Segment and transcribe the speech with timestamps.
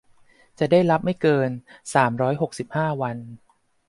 [0.59, 1.49] จะได้รับไม่เกิน
[1.93, 3.17] สามร้อยหกสิบห้า วัน